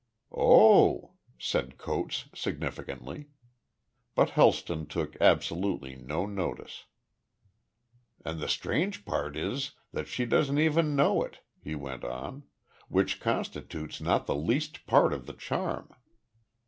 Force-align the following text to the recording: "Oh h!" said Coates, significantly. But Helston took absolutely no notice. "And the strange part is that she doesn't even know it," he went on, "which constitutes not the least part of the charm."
"Oh 0.31 1.11
h!" 1.37 1.45
said 1.47 1.77
Coates, 1.77 2.25
significantly. 2.33 3.27
But 4.15 4.31
Helston 4.31 4.87
took 4.87 5.15
absolutely 5.21 5.95
no 5.95 6.25
notice. 6.25 6.85
"And 8.25 8.39
the 8.39 8.47
strange 8.47 9.05
part 9.05 9.37
is 9.37 9.73
that 9.93 10.07
she 10.07 10.25
doesn't 10.25 10.57
even 10.57 10.95
know 10.95 11.21
it," 11.21 11.41
he 11.63 11.75
went 11.75 12.03
on, 12.03 12.45
"which 12.87 13.19
constitutes 13.19 14.01
not 14.01 14.25
the 14.25 14.33
least 14.35 14.87
part 14.87 15.13
of 15.13 15.27
the 15.27 15.33
charm." 15.35 15.91